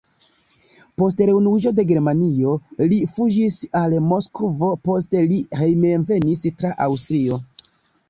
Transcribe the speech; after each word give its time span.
Post 1.01 1.19
reunuiĝo 1.29 1.73
de 1.79 1.85
Germanio, 1.91 2.55
li 2.93 2.99
fuĝis 3.13 3.61
al 3.83 3.95
Moskvo, 4.09 4.73
poste 4.91 5.25
li 5.31 5.41
hejmenvenis 5.63 6.47
tra 6.61 6.77
Aŭstrio. 6.91 7.45